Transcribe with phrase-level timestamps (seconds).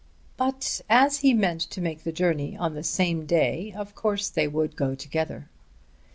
[0.35, 4.47] But as he meant to make the journey on the same day of course they
[4.47, 5.47] would go together.